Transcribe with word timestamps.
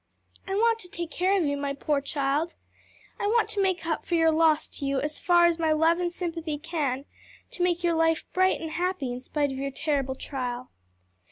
I 0.47 0.55
want 0.55 0.79
to 0.79 0.89
take 0.89 1.11
care 1.11 1.37
of 1.37 1.43
you, 1.45 1.55
my 1.55 1.75
poor 1.75 2.01
child. 2.01 2.55
I 3.19 3.27
want 3.27 3.47
to 3.49 3.61
make 3.61 3.85
up 3.85 4.09
your 4.09 4.31
loss 4.31 4.67
to 4.79 4.85
you 4.87 4.99
as 4.99 5.19
far 5.19 5.45
as 5.45 5.59
my 5.59 5.73
love 5.73 5.99
and 5.99 6.11
sympathy 6.11 6.57
can; 6.57 7.05
to 7.51 7.61
make 7.61 7.83
your 7.83 7.93
life 7.93 8.25
bright 8.33 8.59
and 8.59 8.71
happy 8.71 9.11
in 9.13 9.19
spite 9.21 9.51
of 9.51 9.59
your 9.59 9.69
terrible 9.69 10.15
trial." 10.15 10.71